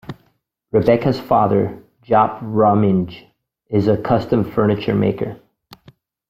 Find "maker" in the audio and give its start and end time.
4.95-5.39